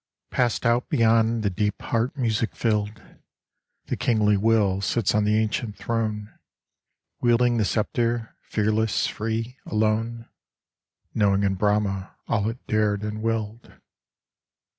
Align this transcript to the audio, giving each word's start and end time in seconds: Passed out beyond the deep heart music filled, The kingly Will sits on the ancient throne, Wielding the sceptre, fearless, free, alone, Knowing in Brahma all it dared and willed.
Passed 0.31 0.65
out 0.65 0.89
beyond 0.89 1.43
the 1.43 1.51
deep 1.51 1.79
heart 1.83 2.17
music 2.17 2.55
filled, 2.55 3.03
The 3.85 3.95
kingly 3.95 4.35
Will 4.35 4.81
sits 4.81 5.13
on 5.13 5.25
the 5.25 5.37
ancient 5.37 5.77
throne, 5.77 6.33
Wielding 7.19 7.57
the 7.57 7.65
sceptre, 7.65 8.35
fearless, 8.41 9.05
free, 9.05 9.59
alone, 9.63 10.27
Knowing 11.13 11.43
in 11.43 11.53
Brahma 11.53 12.15
all 12.27 12.49
it 12.49 12.65
dared 12.65 13.03
and 13.03 13.21
willed. 13.21 13.73